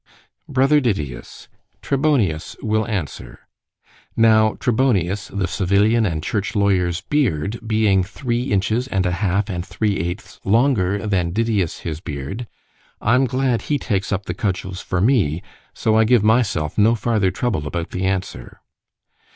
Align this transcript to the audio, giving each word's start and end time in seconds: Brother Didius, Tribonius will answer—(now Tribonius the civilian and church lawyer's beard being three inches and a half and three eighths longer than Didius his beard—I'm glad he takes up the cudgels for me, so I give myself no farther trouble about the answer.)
Brother 0.49 0.81
Didius, 0.81 1.47
Tribonius 1.83 2.57
will 2.63 2.87
answer—(now 2.87 4.55
Tribonius 4.55 5.27
the 5.27 5.47
civilian 5.47 6.07
and 6.07 6.23
church 6.23 6.55
lawyer's 6.55 7.01
beard 7.01 7.59
being 7.67 8.03
three 8.03 8.45
inches 8.45 8.87
and 8.87 9.05
a 9.05 9.11
half 9.11 9.47
and 9.47 9.63
three 9.63 9.97
eighths 9.97 10.39
longer 10.43 11.05
than 11.05 11.29
Didius 11.29 11.81
his 11.81 11.99
beard—I'm 11.99 13.25
glad 13.25 13.61
he 13.69 13.77
takes 13.77 14.11
up 14.11 14.25
the 14.25 14.33
cudgels 14.33 14.81
for 14.81 15.01
me, 15.01 15.43
so 15.71 15.95
I 15.95 16.03
give 16.03 16.23
myself 16.23 16.79
no 16.79 16.95
farther 16.95 17.29
trouble 17.29 17.67
about 17.67 17.91
the 17.91 18.05
answer.) 18.05 18.59